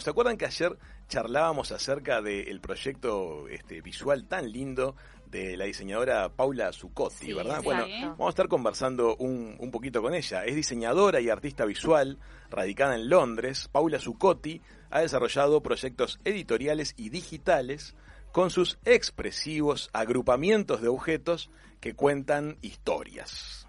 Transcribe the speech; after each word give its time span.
¿Se 0.00 0.10
acuerdan 0.10 0.38
que 0.38 0.46
ayer 0.46 0.78
charlábamos 1.08 1.72
acerca 1.72 2.22
del 2.22 2.60
proyecto 2.60 3.46
este, 3.48 3.82
visual 3.82 4.26
tan 4.26 4.50
lindo 4.50 4.96
de 5.26 5.56
la 5.56 5.66
diseñadora 5.66 6.28
Paula 6.30 6.72
Zuccotti, 6.72 7.32
¿verdad? 7.34 7.62
Bueno, 7.62 7.86
vamos 8.00 8.26
a 8.26 8.30
estar 8.30 8.48
conversando 8.48 9.16
un, 9.16 9.56
un, 9.58 9.70
poquito 9.70 10.00
con 10.00 10.14
ella. 10.14 10.44
Es 10.44 10.56
diseñadora 10.56 11.20
y 11.20 11.28
artista 11.28 11.66
visual, 11.66 12.18
radicada 12.50 12.94
en 12.94 13.10
Londres. 13.10 13.68
Paula 13.70 14.00
Zuccotti 14.00 14.62
ha 14.90 15.00
desarrollado 15.00 15.62
proyectos 15.62 16.18
editoriales 16.24 16.94
y 16.96 17.10
digitales 17.10 17.94
con 18.32 18.50
sus 18.50 18.78
expresivos 18.84 19.90
agrupamientos 19.92 20.80
de 20.80 20.88
objetos 20.88 21.50
que 21.80 21.94
cuentan 21.94 22.56
historias. 22.62 23.59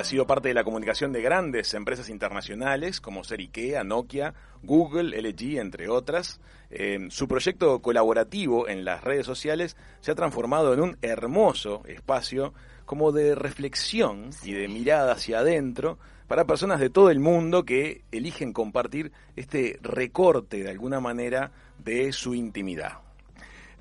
Ha 0.00 0.04
sido 0.04 0.26
parte 0.26 0.48
de 0.48 0.54
la 0.54 0.64
comunicación 0.64 1.12
de 1.12 1.22
grandes 1.22 1.74
empresas 1.74 2.08
internacionales 2.08 3.00
como 3.00 3.24
ser 3.24 3.40
IKEA, 3.40 3.84
Nokia, 3.84 4.34
Google, 4.62 5.20
LG, 5.20 5.58
entre 5.58 5.88
otras. 5.88 6.40
Eh, 6.70 7.08
su 7.10 7.28
proyecto 7.28 7.80
colaborativo 7.82 8.68
en 8.68 8.84
las 8.84 9.04
redes 9.04 9.26
sociales 9.26 9.76
se 10.00 10.10
ha 10.10 10.14
transformado 10.14 10.72
en 10.72 10.80
un 10.80 10.98
hermoso 11.02 11.82
espacio 11.86 12.54
como 12.86 13.12
de 13.12 13.34
reflexión 13.34 14.30
y 14.42 14.52
de 14.52 14.68
mirada 14.68 15.12
hacia 15.12 15.40
adentro 15.40 15.98
para 16.26 16.46
personas 16.46 16.80
de 16.80 16.88
todo 16.88 17.10
el 17.10 17.20
mundo 17.20 17.64
que 17.64 18.04
eligen 18.10 18.52
compartir 18.52 19.12
este 19.36 19.78
recorte 19.82 20.62
de 20.62 20.70
alguna 20.70 21.00
manera 21.00 21.52
de 21.78 22.12
su 22.12 22.34
intimidad. 22.34 22.98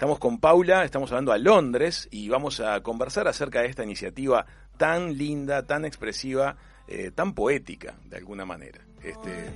Estamos 0.02 0.17
con 0.17 0.39
Paula, 0.39 0.83
estamos 0.83 1.11
hablando 1.11 1.31
a 1.31 1.38
Londres 1.38 2.07
y 2.11 2.27
vamos 2.27 2.59
a 2.59 2.81
conversar 2.81 3.27
acerca 3.27 3.61
de 3.61 3.67
esta 3.67 3.83
iniciativa 3.83 4.47
tan 4.77 5.17
linda, 5.17 5.66
tan 5.66 5.86
expresiva, 5.86 6.55
eh, 6.88 7.11
tan 7.11 7.33
poética, 7.33 7.95
de 8.05 8.17
alguna 8.17 8.45
manera. 8.45 8.81
Este... 9.03 9.52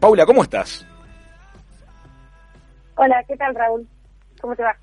Paula, 0.00 0.24
¿cómo 0.26 0.42
estás? 0.42 0.86
Hola, 2.94 3.24
¿qué 3.26 3.36
tal 3.36 3.54
Raúl? 3.54 3.88
¿Cómo 4.40 4.54
te 4.54 4.62
va? 4.62 4.76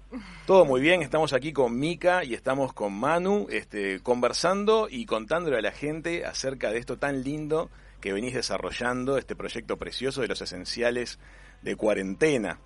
Todo 0.45 0.65
muy 0.65 0.81
bien, 0.81 1.01
estamos 1.01 1.33
aquí 1.33 1.53
con 1.53 1.79
Mika 1.79 2.23
y 2.23 2.33
estamos 2.33 2.73
con 2.73 2.93
Manu, 2.93 3.47
este, 3.49 4.01
conversando 4.01 4.87
y 4.89 5.05
contándole 5.05 5.57
a 5.57 5.61
la 5.61 5.71
gente 5.71 6.25
acerca 6.25 6.71
de 6.71 6.79
esto 6.79 6.97
tan 6.97 7.23
lindo 7.23 7.69
que 8.01 8.13
venís 8.13 8.33
desarrollando, 8.33 9.17
este 9.17 9.35
proyecto 9.35 9.77
precioso 9.77 10.21
de 10.21 10.27
los 10.27 10.41
esenciales 10.41 11.19
de 11.61 11.75
cuarentena. 11.75 12.59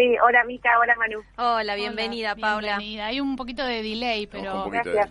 Sí, 0.00 0.16
hola 0.26 0.44
Mica, 0.44 0.70
hola 0.80 0.94
Manu. 0.96 1.22
Hola, 1.36 1.74
bienvenida 1.74 2.34
Paula. 2.34 2.78
Hay 2.78 3.20
un 3.20 3.36
poquito 3.36 3.66
de 3.66 3.82
delay, 3.82 4.26
pero... 4.26 4.70
Gracias. 4.70 5.10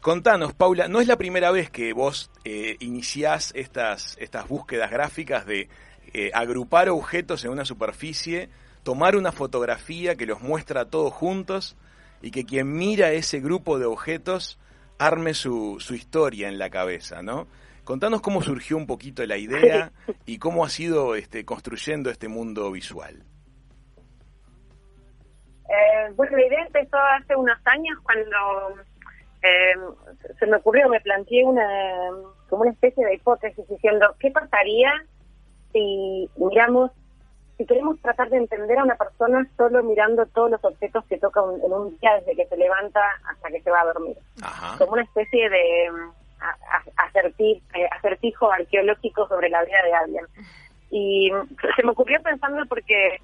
Contanos, 0.00 0.52
Paula, 0.52 0.88
no 0.88 1.00
es 1.00 1.06
la 1.06 1.16
primera 1.16 1.52
vez 1.52 1.70
que 1.70 1.92
vos 1.92 2.32
eh, 2.44 2.76
iniciás 2.80 3.52
estas, 3.54 4.18
estas 4.18 4.48
búsquedas 4.48 4.90
gráficas 4.90 5.46
de 5.46 5.68
eh, 6.12 6.32
agrupar 6.34 6.88
objetos 6.88 7.44
en 7.44 7.52
una 7.52 7.64
superficie, 7.64 8.48
tomar 8.82 9.14
una 9.14 9.30
fotografía 9.30 10.16
que 10.16 10.26
los 10.26 10.40
muestra 10.40 10.86
todos 10.86 11.12
juntos 11.12 11.76
y 12.20 12.32
que 12.32 12.44
quien 12.44 12.72
mira 12.72 13.12
ese 13.12 13.38
grupo 13.38 13.78
de 13.78 13.84
objetos 13.84 14.58
arme 14.98 15.34
su, 15.34 15.76
su 15.78 15.94
historia 15.94 16.48
en 16.48 16.58
la 16.58 16.68
cabeza, 16.68 17.22
¿no? 17.22 17.46
Contanos 17.84 18.22
cómo 18.22 18.40
surgió 18.40 18.76
un 18.76 18.86
poquito 18.86 19.24
la 19.26 19.36
idea 19.36 19.92
y 20.26 20.38
cómo 20.38 20.64
ha 20.64 20.68
sido 20.70 21.14
este, 21.14 21.44
construyendo 21.44 22.10
este 22.10 22.28
mundo 22.28 22.70
visual. 22.70 23.22
Eh, 25.68 26.12
bueno, 26.16 26.36
la 26.36 26.46
idea 26.46 26.64
empezó 26.66 26.96
hace 26.96 27.36
unos 27.36 27.58
años 27.66 27.98
cuando 28.02 28.80
eh, 29.42 29.74
se 30.38 30.46
me 30.46 30.56
ocurrió, 30.56 30.88
me 30.88 31.00
planteé 31.00 31.44
una 31.44 31.66
como 32.48 32.62
una 32.62 32.72
especie 32.72 33.04
de 33.04 33.14
hipótesis 33.14 33.66
diciendo, 33.68 34.14
¿qué 34.18 34.30
pasaría 34.30 34.92
si 35.72 36.30
miramos, 36.36 36.90
si 37.58 37.66
queremos 37.66 38.00
tratar 38.00 38.30
de 38.30 38.38
entender 38.38 38.78
a 38.78 38.84
una 38.84 38.96
persona 38.96 39.46
solo 39.56 39.82
mirando 39.82 40.24
todos 40.26 40.50
los 40.50 40.64
objetos 40.64 41.04
que 41.06 41.18
toca 41.18 41.40
en 41.40 41.72
un 41.72 41.98
día 41.98 42.14
desde 42.20 42.36
que 42.36 42.46
se 42.46 42.56
levanta 42.56 43.00
hasta 43.28 43.48
que 43.48 43.60
se 43.60 43.70
va 43.70 43.80
a 43.80 43.86
dormir? 43.86 44.16
Como 44.78 44.92
una 44.92 45.02
especie 45.02 45.50
de 45.50 45.90
eh, 47.74 47.88
acertijo 47.90 48.50
arqueológico 48.50 49.28
sobre 49.28 49.48
la 49.48 49.64
vida 49.64 49.82
de 49.84 49.92
alguien. 49.94 50.26
Y 50.90 51.30
se 51.76 51.82
me 51.82 51.90
ocurrió 51.90 52.22
pensando 52.22 52.64
porque, 52.66 53.20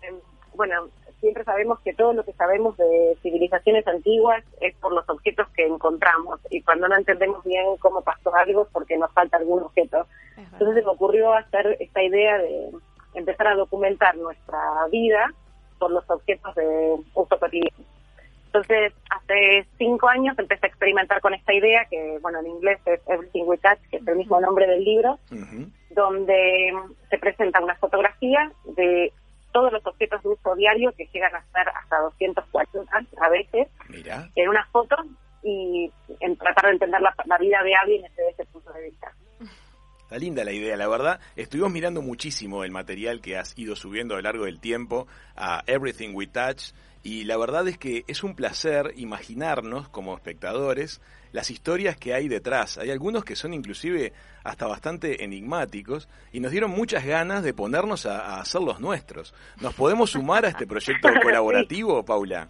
bueno, 0.54 0.88
siempre 1.20 1.44
sabemos 1.44 1.78
que 1.80 1.94
todo 1.94 2.12
lo 2.12 2.24
que 2.24 2.32
sabemos 2.32 2.76
de 2.76 3.16
civilizaciones 3.22 3.86
antiguas 3.86 4.42
es 4.60 4.74
por 4.76 4.92
los 4.92 5.08
objetos 5.08 5.48
que 5.50 5.66
encontramos 5.66 6.40
y 6.50 6.62
cuando 6.62 6.88
no 6.88 6.96
entendemos 6.96 7.44
bien 7.44 7.76
cómo 7.78 8.00
pasó 8.00 8.34
algo 8.34 8.62
es 8.62 8.68
porque 8.72 8.96
nos 8.96 9.12
falta 9.12 9.36
algún 9.36 9.62
objeto. 9.62 10.06
Entonces 10.36 10.76
se 10.76 10.82
me 10.82 10.90
ocurrió 10.90 11.34
hacer 11.34 11.76
esta 11.78 12.02
idea 12.02 12.38
de 12.38 12.70
empezar 13.14 13.48
a 13.48 13.54
documentar 13.54 14.16
nuestra 14.16 14.86
vida 14.90 15.32
por 15.78 15.90
los 15.90 16.08
objetos 16.08 16.54
de 16.54 16.96
uso 17.14 17.38
cotidiano. 17.38 17.84
Entonces, 18.52 18.92
hace 19.10 19.64
cinco 19.78 20.08
años 20.08 20.36
empecé 20.36 20.66
a 20.66 20.68
experimentar 20.68 21.20
con 21.20 21.34
esta 21.34 21.54
idea, 21.54 21.84
que, 21.88 22.18
bueno, 22.20 22.40
en 22.40 22.48
inglés 22.48 22.80
es 22.84 23.00
Everything 23.06 23.44
We 23.44 23.58
Touch, 23.58 23.78
que 23.88 23.98
es 23.98 24.08
el 24.08 24.16
mismo 24.16 24.40
nombre 24.40 24.66
del 24.66 24.82
libro, 24.82 25.20
donde 25.90 26.72
se 27.08 27.18
presenta 27.18 27.62
una 27.62 27.76
fotografía 27.76 28.50
de 28.76 29.12
todos 29.52 29.72
los 29.72 29.86
objetos 29.86 30.20
de 30.24 30.30
uso 30.30 30.56
diario, 30.56 30.92
que 30.96 31.08
llegan 31.12 31.32
a 31.36 31.44
ser 31.52 31.68
hasta 31.68 31.98
240 32.00 33.06
a 33.20 33.28
veces, 33.28 33.68
en 34.34 34.48
una 34.48 34.66
foto, 34.72 34.96
y 35.44 35.90
en 36.18 36.36
tratar 36.36 36.66
de 36.66 36.72
entender 36.72 37.00
la, 37.00 37.38
vida 37.38 37.62
de 37.62 37.74
alguien 37.74 38.02
desde 38.02 38.30
ese 38.30 38.44
punto 38.46 38.72
de 38.72 38.82
vista. 38.82 39.12
Está 40.02 40.18
linda 40.18 40.42
la 40.42 40.52
idea, 40.52 40.76
la 40.76 40.88
verdad. 40.88 41.20
Estuvimos 41.36 41.70
mirando 41.70 42.02
muchísimo 42.02 42.64
el 42.64 42.72
material 42.72 43.20
que 43.20 43.36
has 43.36 43.56
ido 43.56 43.76
subiendo 43.76 44.14
a 44.14 44.16
lo 44.16 44.22
largo 44.22 44.44
del 44.46 44.58
tiempo 44.58 45.06
a 45.36 45.62
Everything 45.68 46.14
We 46.14 46.26
Touch 46.26 46.72
y 47.02 47.24
la 47.24 47.36
verdad 47.36 47.66
es 47.66 47.78
que 47.78 48.04
es 48.08 48.22
un 48.22 48.34
placer 48.34 48.92
imaginarnos 48.96 49.88
como 49.88 50.14
espectadores 50.14 51.00
las 51.32 51.50
historias 51.50 51.96
que 51.96 52.12
hay 52.12 52.28
detrás. 52.28 52.76
Hay 52.78 52.90
algunos 52.90 53.24
que 53.24 53.36
son 53.36 53.54
inclusive 53.54 54.12
hasta 54.44 54.66
bastante 54.66 55.24
enigmáticos 55.24 56.08
y 56.32 56.40
nos 56.40 56.50
dieron 56.50 56.70
muchas 56.70 57.04
ganas 57.04 57.42
de 57.42 57.54
ponernos 57.54 58.04
a, 58.06 58.40
hacer 58.40 58.60
los 58.60 58.80
nuestros. 58.80 59.34
¿Nos 59.60 59.74
podemos 59.74 60.10
sumar 60.10 60.44
a 60.44 60.48
este 60.48 60.66
proyecto 60.66 61.08
colaborativo, 61.22 62.04
Paula? 62.04 62.48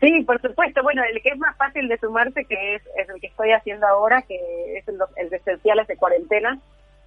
Sí, 0.00 0.22
por 0.24 0.40
supuesto. 0.40 0.82
Bueno, 0.82 1.02
el 1.04 1.22
que 1.22 1.30
es 1.30 1.38
más 1.38 1.56
fácil 1.56 1.88
de 1.88 1.96
sumarse, 1.98 2.44
que 2.44 2.74
es, 2.76 2.82
el 3.08 3.20
que 3.20 3.28
estoy 3.28 3.52
haciendo 3.52 3.86
ahora, 3.86 4.22
que 4.22 4.36
es 4.76 4.86
el, 4.88 4.98
el 5.16 5.30
de 5.30 5.36
esenciales 5.36 5.86
de 5.86 5.96
cuarentena, 5.96 6.58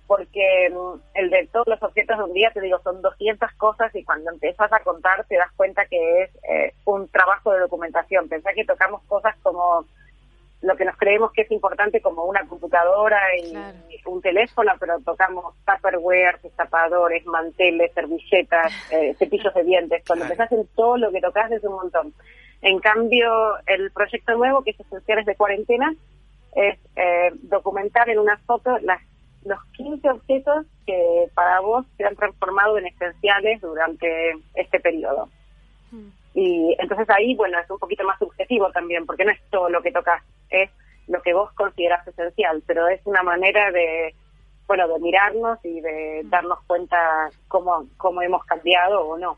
porque 0.08 0.70
mm, 0.70 1.00
el 1.16 1.30
de 1.30 1.48
todos 1.48 1.68
los 1.68 1.82
objetos 1.84 2.18
de 2.18 2.24
un 2.24 2.34
día, 2.34 2.52
te 2.52 2.62
digo, 2.62 2.80
son 2.84 3.02
200 3.02 3.52
cosas 3.54 3.94
y 3.96 4.04
cuando 4.04 4.32
empiezas 4.32 4.72
a 4.72 4.80
contar 4.80 5.26
te 5.26 5.36
das 5.36 5.52
cuenta 5.56 5.86
que 5.86 6.24
es 6.24 6.30
eh, 6.50 6.74
un 6.86 7.08
trabajo 7.10 7.52
de 7.52 7.60
documentación. 7.60 8.30
Pensá 8.30 8.54
que 8.54 8.66
tocamos 8.66 9.02
cosas 9.04 9.36
como 9.42 9.86
lo 10.62 10.76
que 10.76 10.86
nos 10.86 10.98
creemos 10.98 11.32
que 11.32 11.44
es 11.44 11.52
importante 11.52 12.02
como 12.02 12.26
una 12.26 12.46
computadora 12.48 13.20
y 13.38 13.56
un 14.06 14.22
teléfono, 14.22 14.72
pero 14.80 15.00
tocamos 15.00 15.54
tupperware, 15.66 16.40
destapadores, 16.42 17.26
manteles, 17.26 17.92
servilletas, 17.94 18.74
eh, 18.92 19.16
cepillos 19.18 19.54
de 19.54 19.64
dientes. 19.64 20.04
Cuando 20.06 20.26
empezás 20.26 20.52
en 20.52 20.68
todo 20.76 20.98
lo 20.98 21.12
que 21.12 21.22
tocas 21.22 21.52
es 21.52 21.64
un 21.64 21.74
montón. 21.74 22.14
En 22.62 22.80
cambio, 22.80 23.58
el 23.68 23.92
proyecto 23.92 24.36
nuevo, 24.36 24.64
que 24.64 24.72
es 24.72 24.80
Esenciales 24.80 25.26
de 25.26 25.36
Cuarentena, 25.36 25.94
es 26.56 26.80
eh, 26.96 27.32
documentar 27.44 28.10
en 28.10 28.20
una 28.20 28.38
foto 28.38 28.78
las 28.80 29.02
los 29.46 29.64
15 29.78 30.10
objetos 30.10 30.66
que 30.86 31.30
para 31.34 31.60
vos 31.60 31.86
se 31.98 32.04
han 32.04 32.16
transformado 32.16 32.78
en 32.78 32.88
esenciales 32.88 33.62
durante 33.62 34.34
este 34.56 34.80
periodo. 34.80 35.30
Hmm. 35.92 36.10
Y 36.34 36.76
entonces 36.80 37.10
ahí, 37.10 37.36
bueno, 37.36 37.58
es 37.60 37.70
un 37.70 37.80
poquito 37.80 38.04
más 38.04 38.20
subjetivo 38.20 38.70
también, 38.72 39.06
porque 39.06 39.24
no 39.24 39.32
es 39.32 39.40
todo 39.50 39.70
lo 39.70 39.82
que 39.82 39.92
tocas, 39.92 40.24
es 40.50 40.70
lo 41.08 41.22
que 41.22 41.34
vos 41.34 41.52
consideras 41.54 42.06
esencial, 42.08 42.64
pero 42.66 42.88
es 42.88 43.00
una 43.06 43.24
manera 43.24 43.72
de, 43.72 44.16
bueno, 44.68 44.88
de 44.88 45.00
mirarnos 45.00 45.64
y 45.64 45.80
de 45.80 46.24
hmm. 46.24 46.30
darnos 46.30 46.60
cuenta 46.66 47.30
cómo, 47.48 47.88
cómo 47.98 48.22
hemos 48.22 48.44
cambiado 48.46 49.02
o 49.08 49.18
no. 49.18 49.38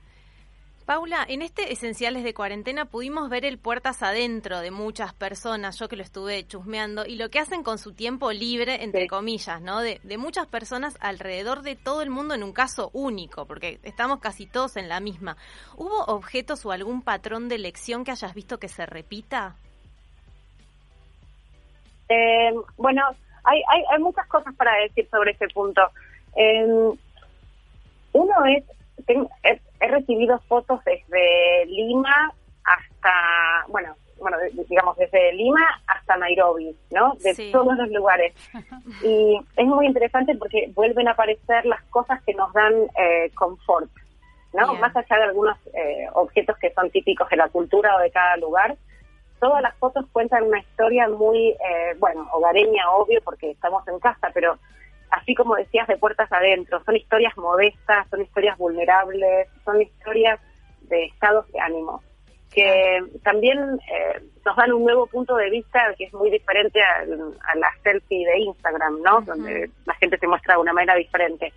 Paula, 0.88 1.26
en 1.28 1.42
este 1.42 1.74
Esenciales 1.74 2.24
de 2.24 2.34
Cuarentena 2.34 2.86
pudimos 2.86 3.30
ver 3.30 3.44
el 3.44 3.58
puertas 3.58 4.02
adentro 4.04 4.62
de 4.62 4.72
muchas 4.72 5.14
personas, 5.14 5.78
yo 5.78 5.90
que 5.90 5.98
lo 5.98 6.02
estuve 6.02 6.48
chusmeando, 6.48 7.06
y 7.06 7.18
lo 7.18 7.30
que 7.30 7.40
hacen 7.40 7.62
con 7.62 7.78
su 7.78 7.94
tiempo 7.94 8.32
libre, 8.32 8.86
entre 8.86 9.06
comillas, 9.08 9.62
¿no? 9.62 9.82
De, 9.82 10.00
de, 10.04 10.18
muchas 10.18 10.48
personas 10.48 10.98
alrededor 11.02 11.62
de 11.62 11.76
todo 11.76 12.02
el 12.04 12.10
mundo 12.10 12.36
en 12.36 12.42
un 12.42 12.54
caso 12.54 12.90
único, 12.94 13.46
porque 13.46 13.80
estamos 13.84 14.22
casi 14.22 14.46
todos 14.46 14.78
en 14.78 14.88
la 14.88 15.02
misma. 15.02 15.36
¿Hubo 15.76 16.06
objetos 16.06 16.66
o 16.66 16.72
algún 16.72 17.02
patrón 17.02 17.50
de 17.50 17.56
elección 17.56 18.06
que 18.06 18.12
hayas 18.12 18.34
visto 18.34 18.58
que 18.58 18.70
se 18.70 18.86
repita? 18.86 19.58
Eh, 22.08 22.54
bueno, 22.78 23.02
hay, 23.44 23.62
hay, 23.74 23.84
hay, 23.92 24.00
muchas 24.00 24.26
cosas 24.28 24.56
para 24.56 24.74
decir 24.78 25.06
sobre 25.12 25.32
ese 25.32 25.50
punto. 25.50 25.82
Eh, 26.38 26.66
uno 28.14 28.34
es, 28.46 28.64
he, 29.80 29.88
recibido 29.88 30.40
fotos 30.48 30.84
desde 30.86 31.66
Lima 31.66 32.32
hasta, 32.64 33.66
bueno, 33.70 33.96
bueno, 34.20 34.38
digamos 34.68 34.98
desde 34.98 35.34
Lima 35.34 35.62
hasta 35.88 36.18
Nairobi, 36.18 36.76
¿no? 36.92 37.14
De 37.24 37.52
todos 37.52 37.78
los 37.78 37.90
lugares. 37.90 38.34
Y 39.04 39.40
es 39.56 39.68
muy 39.68 39.86
interesante 39.86 40.36
porque 40.36 40.72
vuelven 40.74 41.08
a 41.08 41.12
aparecer 41.12 41.66
las 41.66 41.84
cosas 41.86 42.22
que 42.24 42.34
nos 42.34 42.52
dan 42.54 42.74
eh, 42.98 43.32
confort, 43.36 43.90
¿no? 44.54 44.74
Más 44.76 44.96
allá 44.96 45.18
de 45.18 45.24
algunos 45.24 45.58
eh, 45.74 46.08
objetos 46.14 46.58
que 46.58 46.74
son 46.74 46.90
típicos 46.90 47.30
de 47.30 47.38
la 47.38 47.50
cultura 47.50 47.96
o 47.96 48.00
de 48.00 48.10
cada 48.12 48.38
lugar, 48.38 48.76
todas 49.40 49.62
las 49.62 49.76
fotos 49.76 50.06
cuentan 50.12 50.44
una 50.44 50.60
historia 50.60 51.08
muy, 51.10 51.50
eh, 51.50 51.96
bueno, 52.00 52.28
hogareña, 52.32 52.90
obvio, 52.92 53.22
porque 53.24 53.52
estamos 53.52 53.88
en 53.88 54.00
casa, 54.00 54.32
pero 54.34 54.58
así 55.18 55.36
como 55.36 55.56
decías, 55.56 55.88
de 55.88 55.98
puertas 55.98 56.32
adentro, 56.32 56.84
son 56.84 56.96
historias 56.96 57.36
modestas, 57.38 58.08
son 58.10 58.22
historias 58.22 58.58
vulnerables, 58.58 59.48
son 59.66 59.82
historias 59.82 60.40
de 60.82 61.06
estados 61.06 61.52
de 61.52 61.60
ánimo, 61.60 62.02
que 62.52 63.04
también 63.24 63.60
eh, 63.60 64.22
nos 64.46 64.56
dan 64.56 64.74
un 64.74 64.84
nuevo 64.84 65.08
punto 65.08 65.36
de 65.36 65.50
vista 65.50 65.94
que 65.98 66.06
es 66.06 66.14
muy 66.14 66.30
diferente 66.30 66.80
a, 66.82 67.06
la 67.56 67.70
selfie 67.84 68.26
de 68.26 68.40
Instagram, 68.40 69.02
¿no? 69.02 69.22
Donde 69.22 69.70
la 69.86 69.94
gente 69.96 70.18
se 70.18 70.28
muestra 70.28 70.56
de 70.56 70.62
una 70.62 70.74
manera 70.74 70.96
diferente. 70.96 71.52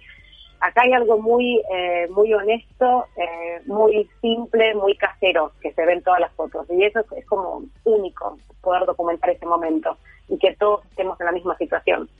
Acá 0.61 0.83
hay 0.83 0.93
algo 0.93 1.19
muy 1.19 1.63
eh, 1.73 2.07
muy 2.11 2.35
honesto, 2.35 3.07
eh, 3.17 3.63
muy 3.67 4.09
simple, 4.21 4.75
muy 4.75 4.95
casero 4.97 5.53
que 5.61 5.73
se 5.73 5.87
ve 5.87 5.95
en 5.95 6.03
todas 6.03 6.21
las 6.21 6.33
fotos 6.35 6.67
y 6.69 6.85
eso 6.85 7.01
es 7.17 7.27
como 7.27 7.63
único 7.85 8.37
poder 8.61 8.85
documentar 8.85 9.31
ese 9.31 9.47
momento 9.47 9.97
y 10.29 10.39
que 10.39 10.55
todos 10.57 10.85
estemos 10.87 11.19
en 11.21 11.27
la 11.27 11.33
misma 11.33 11.57
situación. 11.57 12.11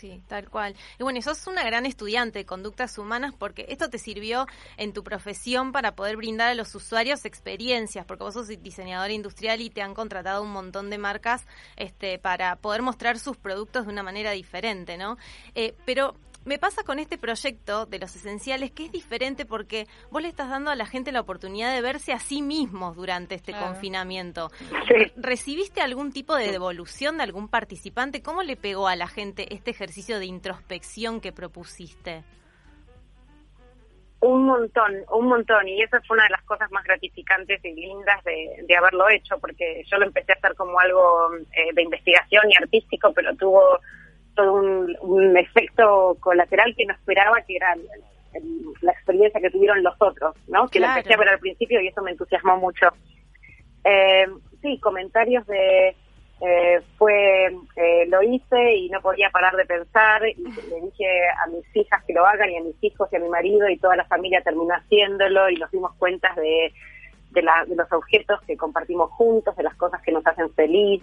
Sí, 0.00 0.22
tal 0.28 0.48
cual. 0.48 0.74
Y 0.98 1.02
bueno, 1.02 1.20
sos 1.20 1.46
una 1.46 1.62
gran 1.62 1.84
estudiante 1.84 2.38
de 2.38 2.46
conductas 2.46 2.96
humanas 2.96 3.34
porque 3.38 3.66
esto 3.68 3.90
te 3.90 3.98
sirvió 3.98 4.46
en 4.78 4.94
tu 4.94 5.04
profesión 5.04 5.72
para 5.72 5.94
poder 5.94 6.16
brindar 6.16 6.48
a 6.48 6.54
los 6.54 6.74
usuarios 6.74 7.26
experiencias, 7.26 8.06
porque 8.06 8.24
vos 8.24 8.32
sos 8.32 8.48
diseñadora 8.48 9.12
industrial 9.12 9.60
y 9.60 9.68
te 9.68 9.82
han 9.82 9.92
contratado 9.92 10.42
un 10.42 10.52
montón 10.52 10.88
de 10.88 10.96
marcas 10.96 11.46
este, 11.76 12.18
para 12.18 12.56
poder 12.56 12.80
mostrar 12.80 13.18
sus 13.18 13.36
productos 13.36 13.84
de 13.84 13.92
una 13.92 14.02
manera 14.02 14.30
diferente, 14.30 14.96
¿no? 14.96 15.18
Eh, 15.54 15.74
pero 15.84 16.14
me 16.44 16.58
pasa 16.58 16.82
con 16.84 16.98
este 16.98 17.18
proyecto 17.18 17.86
de 17.86 17.98
los 17.98 18.16
esenciales 18.16 18.70
que 18.70 18.86
es 18.86 18.92
diferente 18.92 19.44
porque 19.44 19.86
vos 20.10 20.22
le 20.22 20.28
estás 20.28 20.48
dando 20.48 20.70
a 20.70 20.74
la 20.74 20.86
gente 20.86 21.12
la 21.12 21.20
oportunidad 21.20 21.74
de 21.74 21.82
verse 21.82 22.12
a 22.12 22.18
sí 22.18 22.42
mismos 22.42 22.96
durante 22.96 23.34
este 23.34 23.52
confinamiento. 23.52 24.50
¿Recibiste 25.16 25.80
algún 25.80 26.12
tipo 26.12 26.34
de 26.34 26.50
devolución 26.50 27.18
de 27.18 27.24
algún 27.24 27.48
participante? 27.48 28.22
¿Cómo 28.22 28.42
le 28.42 28.56
pegó 28.56 28.88
a 28.88 28.96
la 28.96 29.06
gente 29.06 29.52
este 29.54 29.70
ejercicio 29.70 30.18
de 30.18 30.26
introspección 30.26 31.20
que 31.20 31.32
propusiste? 31.32 32.24
Un 34.20 34.44
montón, 34.44 34.92
un 35.12 35.28
montón. 35.28 35.66
Y 35.66 35.82
esa 35.82 36.00
fue 36.02 36.16
una 36.16 36.24
de 36.24 36.30
las 36.30 36.42
cosas 36.42 36.70
más 36.70 36.84
gratificantes 36.84 37.64
y 37.64 37.72
lindas 37.72 38.22
de, 38.24 38.76
haberlo 38.76 39.08
hecho, 39.08 39.38
porque 39.38 39.82
yo 39.90 39.96
lo 39.96 40.04
empecé 40.06 40.32
a 40.32 40.34
hacer 40.36 40.54
como 40.56 40.78
algo 40.78 41.34
eh, 41.34 41.72
de 41.74 41.82
investigación 41.82 42.44
y 42.50 42.62
artístico, 42.62 43.12
pero 43.14 43.34
tuvo 43.36 43.80
todo 44.40 44.54
un, 44.54 45.36
efecto 45.36 46.16
colateral 46.20 46.74
que 46.76 46.86
no 46.86 46.94
esperaba, 46.94 47.42
que 47.42 47.56
era 47.56 47.74
la 48.82 48.92
experiencia 48.92 49.40
que 49.40 49.50
tuvieron 49.50 49.82
los 49.82 49.94
otros, 50.00 50.34
¿no? 50.48 50.68
Que 50.68 50.80
lo 50.80 50.86
empecé 50.86 51.14
a 51.14 51.18
ver 51.18 51.28
al 51.28 51.38
principio 51.38 51.80
y 51.80 51.88
eso 51.88 52.02
me 52.02 52.12
entusiasmó 52.12 52.56
mucho. 52.56 52.86
Eh, 53.84 54.26
sí, 54.62 54.78
comentarios 54.80 55.46
de 55.46 55.96
eh, 56.42 56.80
fue 56.96 57.48
eh, 57.76 58.06
lo 58.08 58.22
hice 58.22 58.74
y 58.76 58.88
no 58.88 59.02
podía 59.02 59.28
parar 59.30 59.54
de 59.56 59.66
pensar 59.66 60.26
y 60.26 60.42
le 60.42 60.80
dije 60.86 61.28
a 61.44 61.46
mis 61.48 61.64
hijas 61.76 62.02
que 62.06 62.14
lo 62.14 62.24
hagan 62.24 62.50
y 62.50 62.56
a 62.56 62.62
mis 62.62 62.76
hijos 62.82 63.10
y 63.12 63.16
a 63.16 63.20
mi 63.20 63.28
marido 63.28 63.68
y 63.68 63.76
toda 63.76 63.96
la 63.96 64.06
familia 64.06 64.40
terminó 64.42 64.74
haciéndolo 64.74 65.50
y 65.50 65.56
nos 65.56 65.70
dimos 65.70 65.94
cuenta 65.96 66.32
de 66.36 66.72
de, 67.30 67.42
los 67.42 67.92
objetos 67.92 68.40
que 68.46 68.56
compartimos 68.56 69.10
juntos, 69.12 69.56
de 69.56 69.62
las 69.62 69.74
cosas 69.76 70.00
que 70.02 70.12
nos 70.12 70.26
hacen 70.26 70.52
feliz, 70.54 71.02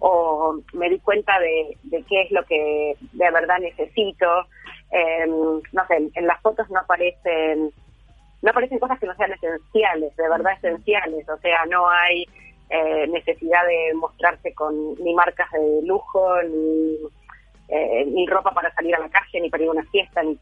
o 0.00 0.60
me 0.72 0.90
di 0.90 0.98
cuenta 1.00 1.38
de, 1.40 1.76
qué 2.08 2.22
es 2.22 2.30
lo 2.30 2.44
que 2.44 2.96
de 3.12 3.30
verdad 3.30 3.58
necesito. 3.60 4.26
Em, 4.90 5.60
no 5.72 5.86
sé, 5.86 6.10
en, 6.14 6.26
las 6.26 6.40
fotos 6.40 6.68
no 6.70 6.80
aparecen 6.80 7.70
no 8.40 8.50
aparecen 8.50 8.78
cosas 8.78 8.98
que 9.00 9.06
no 9.06 9.14
sean 9.16 9.32
esenciales, 9.32 10.16
de 10.16 10.28
verdad 10.28 10.52
esenciales, 10.56 11.28
o 11.28 11.36
sea, 11.38 11.66
no 11.66 11.90
hay 11.90 12.24
eh, 12.70 13.06
necesidad 13.08 13.66
de 13.66 13.94
mostrarse 13.94 14.54
con 14.54 14.94
ni 15.02 15.12
marcas 15.14 15.50
de 15.50 15.82
lujo, 15.84 16.40
ni 16.42 16.98
eh, 17.68 18.04
ni 18.06 18.26
ropa 18.26 18.52
para 18.52 18.72
salir 18.74 18.94
a 18.94 18.98
la 18.98 19.10
calle, 19.10 19.40
ni 19.40 19.50
para 19.50 19.62
ir 19.62 19.68
a 19.68 19.72
una 19.72 19.84
fiesta, 19.84 20.22
ni, 20.22 20.38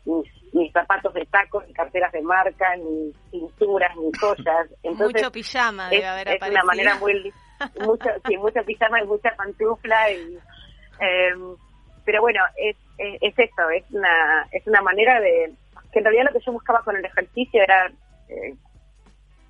ni, 0.53 0.71
zapatos 0.71 1.13
de 1.13 1.27
tacos, 1.27 1.67
ni 1.67 1.75
carteras 1.75 2.13
de 2.13 2.23
marca, 2.23 2.77
ni 2.77 3.13
cinturas, 3.31 3.97
ni 3.97 4.11
joyas. 4.17 4.69
Entonces, 4.85 5.23
mucho 5.23 5.33
pijama 5.33 5.89
debe 5.89 6.07
haber 6.07 6.29
Es 6.29 6.49
una 6.49 6.63
manera 6.63 6.95
muy... 6.97 7.33
mucho, 7.81 8.11
sí, 8.27 8.37
mucha 8.37 8.63
pijama 8.63 9.01
y 9.03 9.07
mucha 9.07 9.35
pantufla. 9.35 10.13
Y, 10.13 10.39
em, 11.01 11.57
pero 12.05 12.21
bueno, 12.21 12.41
es, 12.57 12.77
es, 12.99 13.35
eso, 13.37 13.71
es 13.71 13.85
una, 13.91 14.47
es 14.53 14.65
una 14.67 14.83
manera 14.83 15.21
de... 15.21 15.53
Que 15.93 15.99
en 15.99 16.05
realidad 16.05 16.27
lo 16.27 16.39
que 16.39 16.45
yo 16.45 16.53
buscaba 16.53 16.83
con 16.83 16.97
el 16.97 17.05
ejercicio 17.05 17.61
era 17.63 17.91
eh, 18.29 18.55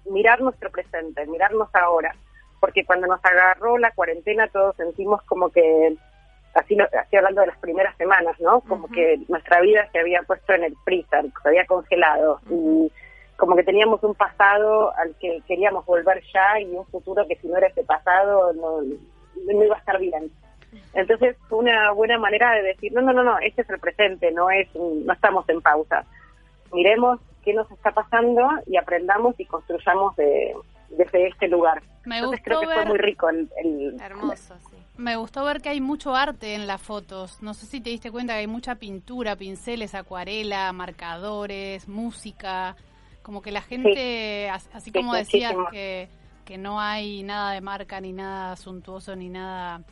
mirar 0.06 0.40
nuestro 0.40 0.70
presente, 0.70 1.26
mirarnos 1.26 1.68
ahora. 1.74 2.14
Porque 2.58 2.86
cuando 2.86 3.06
nos 3.06 3.22
agarró 3.22 3.76
la 3.76 3.90
cuarentena 3.90 4.48
todos 4.48 4.76
sentimos 4.76 5.20
como 5.24 5.50
que 5.50 5.94
así 6.56 6.76
estoy 6.76 7.18
hablando 7.18 7.42
de 7.42 7.48
las 7.48 7.58
primeras 7.58 7.96
semanas, 7.96 8.38
¿no? 8.40 8.60
Como 8.62 8.88
que 8.88 9.20
nuestra 9.28 9.60
vida 9.60 9.88
se 9.92 10.00
había 10.00 10.22
puesto 10.22 10.52
en 10.54 10.64
el 10.64 10.76
freezer, 10.84 11.24
se 11.42 11.48
había 11.48 11.66
congelado 11.66 12.40
y 12.50 12.90
como 13.36 13.54
que 13.54 13.62
teníamos 13.62 14.02
un 14.02 14.14
pasado 14.14 14.96
al 14.96 15.14
que 15.16 15.42
queríamos 15.46 15.84
volver 15.84 16.22
ya 16.32 16.58
y 16.60 16.74
un 16.74 16.86
futuro 16.86 17.26
que 17.28 17.36
si 17.36 17.48
no 17.48 17.58
era 17.58 17.68
ese 17.68 17.84
pasado 17.84 18.52
no, 18.54 18.80
no 18.80 19.64
iba 19.64 19.76
a 19.76 19.78
estar 19.78 19.98
bien. 19.98 20.30
Entonces 20.94 21.36
fue 21.48 21.58
una 21.58 21.92
buena 21.92 22.18
manera 22.18 22.52
de 22.52 22.62
decir, 22.62 22.92
no, 22.92 23.02
no, 23.02 23.12
no, 23.12 23.22
no, 23.22 23.38
este 23.38 23.62
es 23.62 23.70
el 23.70 23.78
presente, 23.78 24.32
no 24.32 24.50
es, 24.50 24.68
no 24.74 25.12
estamos 25.12 25.48
en 25.48 25.60
pausa. 25.60 26.04
Miremos 26.72 27.20
qué 27.44 27.52
nos 27.52 27.70
está 27.70 27.92
pasando 27.92 28.48
y 28.66 28.76
aprendamos 28.76 29.38
y 29.38 29.44
construyamos 29.44 30.16
de, 30.16 30.54
desde 30.90 31.28
este 31.28 31.48
lugar. 31.48 31.82
Me 32.04 32.18
Entonces 32.18 32.40
creo 32.42 32.60
que 32.60 32.66
fue 32.66 32.84
muy 32.86 32.98
rico 32.98 33.28
el, 33.28 33.48
el 33.62 34.00
Hermoso, 34.00 34.56
sí. 34.70 34.85
Me 34.98 35.16
gustó 35.16 35.44
ver 35.44 35.60
que 35.60 35.68
hay 35.68 35.80
mucho 35.80 36.14
arte 36.14 36.54
en 36.54 36.66
las 36.66 36.80
fotos. 36.80 37.42
No 37.42 37.52
sé 37.52 37.66
si 37.66 37.80
te 37.80 37.90
diste 37.90 38.10
cuenta 38.10 38.32
que 38.32 38.40
hay 38.40 38.46
mucha 38.46 38.76
pintura, 38.76 39.36
pinceles, 39.36 39.94
acuarela, 39.94 40.72
marcadores, 40.72 41.86
música. 41.86 42.76
Como 43.22 43.42
que 43.42 43.50
la 43.50 43.60
gente, 43.60 44.48
así 44.48 44.90
como 44.92 45.14
decías 45.14 45.54
que, 45.70 46.08
que 46.44 46.56
no 46.56 46.80
hay 46.80 47.22
nada 47.22 47.52
de 47.52 47.60
marca, 47.60 48.00
ni 48.00 48.12
nada 48.12 48.56
suntuoso, 48.56 49.14
ni 49.16 49.28
nada... 49.28 49.82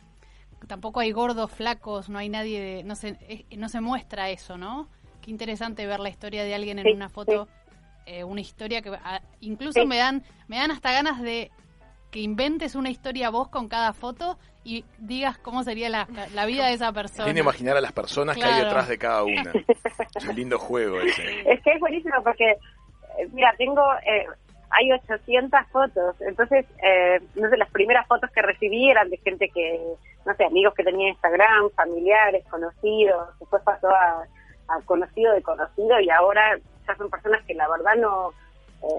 Tampoco 0.67 1.01
hay 1.01 1.11
gordos, 1.11 1.51
flacos, 1.51 2.09
no 2.09 2.17
hay 2.17 2.29
nadie 2.29 2.59
de... 2.59 2.83
No 2.83 2.95
se, 2.95 3.45
no 3.55 3.69
se 3.69 3.81
muestra 3.81 4.31
eso, 4.31 4.57
¿no? 4.57 4.89
Qué 5.21 5.29
interesante 5.29 5.85
ver 5.85 5.99
la 5.99 6.09
historia 6.09 6.43
de 6.43 6.55
alguien 6.55 6.79
en 6.79 6.95
una 6.95 7.09
foto. 7.09 7.47
Eh, 8.07 8.23
una 8.23 8.41
historia 8.41 8.81
que 8.81 8.91
incluso 9.39 9.83
me 9.87 9.97
dan 9.97 10.23
me 10.47 10.57
dan 10.57 10.69
hasta 10.69 10.91
ganas 10.91 11.21
de 11.23 11.51
que 12.15 12.21
inventes 12.21 12.75
una 12.75 12.89
historia 12.89 13.29
vos 13.29 13.49
con 13.49 13.67
cada 13.67 13.91
foto 13.91 14.37
y 14.63 14.85
digas 14.99 15.37
cómo 15.37 15.63
sería 15.63 15.89
la, 15.89 16.45
vida 16.45 16.67
de 16.67 16.73
esa 16.75 16.93
persona. 16.93 17.25
Tiene 17.25 17.41
imaginar 17.41 17.75
a 17.75 17.81
las 17.81 17.91
personas 17.91 18.37
que 18.37 18.43
hay 18.45 18.63
detrás 18.63 18.87
de 18.87 18.97
cada 18.97 19.25
una. 19.25 19.51
es 20.15 20.25
un 20.25 20.33
lindo 20.33 20.57
juego 20.57 21.01
ese. 21.01 21.41
Es 21.41 21.61
que 21.61 21.73
es 21.73 21.79
buenísimo 21.81 22.15
porque, 22.23 22.51
eh, 22.51 23.27
mira, 23.33 23.53
tengo, 23.57 23.83
eh, 23.95 24.27
hay 24.69 24.93
800 24.93 25.59
fotos, 25.73 26.15
entonces, 26.21 26.65
eh, 26.81 27.19
no 27.35 27.49
sé, 27.49 27.57
las 27.57 27.69
primeras 27.71 28.07
fotos 28.07 28.31
que 28.31 28.41
recibí 28.41 28.89
eran 28.89 29.09
de 29.09 29.17
gente 29.17 29.49
que, 29.49 29.81
no 30.25 30.33
sé, 30.35 30.45
amigos 30.45 30.73
que 30.73 30.85
tenía 30.85 31.09
Instagram, 31.09 31.69
familiares, 31.75 32.45
conocidos, 32.49 33.37
después 33.41 33.61
pasó 33.63 33.89
a, 33.89 34.23
a 34.69 34.81
conocido 34.85 35.33
de 35.33 35.41
conocido 35.41 35.99
y 35.99 36.09
ahora 36.09 36.57
ya 36.87 36.95
son 36.95 37.09
personas 37.09 37.43
que 37.45 37.55
la 37.55 37.67
verdad 37.67 37.95
no 37.97 38.31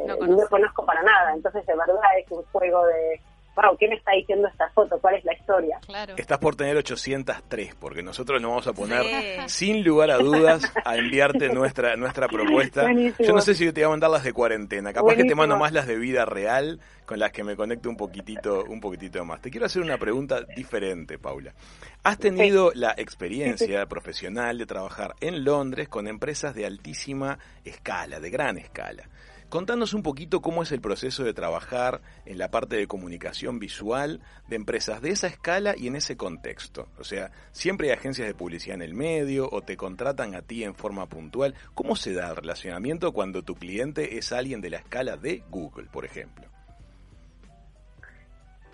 no, 0.06 0.48
conozco 0.48 0.84
para 0.84 1.02
nada. 1.02 1.32
Entonces, 1.34 1.64
de 1.66 1.74
verdad, 1.74 1.96
es 2.18 2.30
un 2.30 2.42
juego 2.52 2.86
de, 2.86 3.20
wow, 3.56 3.76
¿qué 3.78 3.88
me 3.88 3.96
está 3.96 4.12
diciendo 4.12 4.46
esta 4.48 4.68
foto? 4.70 4.98
¿Cuál 5.00 5.16
es 5.16 5.24
la 5.24 5.32
historia? 5.32 5.78
Estás 6.16 6.38
por 6.38 6.54
tener 6.56 6.76
803, 6.76 7.74
porque 7.76 8.02
nosotros 8.02 8.40
nos 8.40 8.50
vamos 8.50 8.66
a 8.66 8.72
poner, 8.72 9.48
sin 9.48 9.82
lugar 9.82 10.10
a 10.10 10.18
dudas, 10.18 10.70
a 10.84 10.96
enviarte 10.96 11.48
nuestra 11.48 11.96
nuestra 11.96 12.28
propuesta. 12.28 12.86
Yo 13.18 13.32
no 13.32 13.40
sé 13.40 13.54
si 13.54 13.72
te 13.72 13.80
voy 13.80 13.86
a 13.86 13.90
mandar 13.90 14.10
las 14.10 14.24
de 14.24 14.32
cuarentena, 14.32 14.92
capaz 14.92 15.14
que 15.14 15.24
te 15.24 15.34
mando 15.34 15.56
más 15.56 15.72
las 15.72 15.86
de 15.86 15.96
vida 15.96 16.24
real, 16.24 16.80
con 17.06 17.18
las 17.18 17.32
que 17.32 17.44
me 17.44 17.56
conecto 17.56 17.88
un 17.88 17.96
poquitito, 17.96 18.64
un 18.64 18.80
poquitito 18.80 19.24
más. 19.24 19.40
Te 19.40 19.50
quiero 19.50 19.66
hacer 19.66 19.82
una 19.82 19.96
pregunta 19.96 20.42
diferente, 20.54 21.18
Paula. 21.18 21.52
¿Has 22.02 22.18
tenido 22.18 22.72
la 22.74 22.94
experiencia 22.96 23.86
profesional 23.86 24.58
de 24.58 24.66
trabajar 24.66 25.14
en 25.20 25.44
Londres 25.44 25.88
con 25.88 26.08
empresas 26.08 26.54
de 26.54 26.66
altísima 26.66 27.38
escala, 27.64 28.20
de 28.20 28.30
gran 28.30 28.58
escala? 28.58 29.04
Contanos 29.48 29.94
un 29.94 30.02
poquito 30.02 30.42
cómo 30.42 30.64
es 30.64 30.72
el 30.72 30.80
proceso 30.80 31.22
de 31.22 31.32
trabajar 31.32 32.00
en 32.24 32.36
la 32.36 32.50
parte 32.50 32.74
de 32.76 32.88
comunicación 32.88 33.60
visual 33.60 34.20
de 34.48 34.56
empresas 34.56 35.00
de 35.00 35.10
esa 35.10 35.28
escala 35.28 35.74
y 35.76 35.86
en 35.86 35.94
ese 35.94 36.16
contexto. 36.16 36.88
O 36.98 37.04
sea, 37.04 37.30
siempre 37.52 37.88
hay 37.88 37.94
agencias 37.94 38.26
de 38.26 38.34
publicidad 38.34 38.74
en 38.74 38.82
el 38.82 38.94
medio 38.94 39.48
o 39.52 39.62
te 39.62 39.76
contratan 39.76 40.34
a 40.34 40.42
ti 40.42 40.64
en 40.64 40.74
forma 40.74 41.06
puntual. 41.06 41.54
¿Cómo 41.74 41.94
se 41.94 42.12
da 42.12 42.30
el 42.30 42.36
relacionamiento 42.36 43.12
cuando 43.12 43.42
tu 43.42 43.54
cliente 43.54 44.18
es 44.18 44.32
alguien 44.32 44.60
de 44.60 44.70
la 44.70 44.78
escala 44.78 45.16
de 45.16 45.44
Google, 45.48 45.86
por 45.92 46.04
ejemplo? 46.04 46.44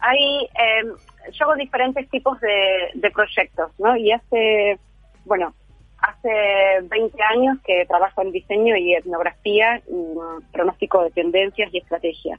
Hay, 0.01 0.45
eh, 0.45 1.31
yo 1.33 1.45
hago 1.45 1.55
diferentes 1.57 2.09
tipos 2.09 2.41
de, 2.41 2.91
de 2.95 3.11
proyectos, 3.11 3.71
¿no? 3.79 3.95
Y 3.97 4.11
hace, 4.11 4.79
bueno, 5.27 5.55
hace 6.03 6.81
20 6.83 7.23
años 7.23 7.59
que 7.65 7.87
trabajo 7.87 8.23
en 8.23 8.33
diseño 8.33 8.77
y 8.77 8.95
etnografía 8.95 9.81
y 9.89 10.53
pronóstico 10.53 11.05
de 11.05 11.11
tendencias 11.11 11.73
y 11.73 11.79
estrategia. 11.79 12.39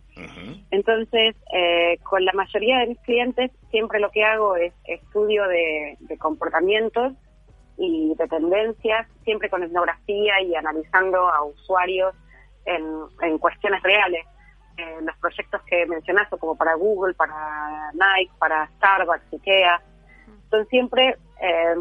Entonces, 0.69 1.35
eh, 1.53 1.97
con 2.03 2.25
la 2.25 2.33
mayoría 2.33 2.79
de 2.79 2.87
mis 2.87 2.99
clientes 2.99 3.51
siempre 3.71 3.99
lo 3.99 4.11
que 4.11 4.23
hago 4.23 4.57
es 4.57 4.73
estudio 4.85 5.47
de, 5.47 5.97
comportamientos 6.19 7.13
y 7.77 8.13
de 8.15 8.27
tendencias, 8.27 9.07
siempre 9.23 9.49
con 9.49 9.63
etnografía 9.63 10.41
y 10.41 10.55
analizando 10.55 11.27
a 11.27 11.43
usuarios 11.43 12.13
en, 12.65 13.37
cuestiones 13.39 13.81
reales. 13.81 14.25
Eh, 14.77 14.97
los 15.03 15.15
proyectos 15.17 15.61
que 15.63 15.85
mencionaste, 15.85 16.37
como 16.37 16.55
para 16.55 16.73
Google, 16.75 17.13
para 17.13 17.91
Nike, 17.93 18.31
para 18.39 18.67
Starbucks, 18.77 19.33
IKEA, 19.33 19.81
son 20.49 20.65
siempre 20.67 21.15
eh, 21.41 21.75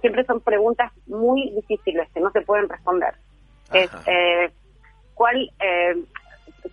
siempre 0.00 0.24
son 0.24 0.40
preguntas 0.40 0.92
muy 1.06 1.50
difíciles 1.50 2.08
que 2.12 2.20
no 2.20 2.30
se 2.30 2.42
pueden 2.42 2.68
responder. 2.68 3.14
Es 3.72 3.90
eh, 4.06 4.50
cuál 5.14 5.50
eh, 5.60 5.94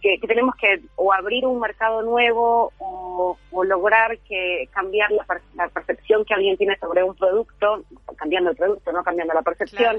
que, 0.01 0.27
tenemos 0.27 0.55
que 0.55 0.81
o 0.95 1.13
abrir 1.13 1.45
un 1.45 1.59
mercado 1.59 2.01
nuevo 2.01 2.71
o, 2.79 3.37
lograr 3.63 4.17
que 4.19 4.69
cambiar 4.71 5.09
la, 5.11 5.69
percepción 5.69 6.23
que 6.23 6.33
alguien 6.35 6.55
tiene 6.55 6.77
sobre 6.77 7.03
un 7.03 7.15
producto, 7.15 7.83
cambiando 8.15 8.51
el 8.51 8.55
producto, 8.55 8.91
no 8.91 9.03
cambiando 9.03 9.33
la 9.33 9.41
percepción. 9.41 9.97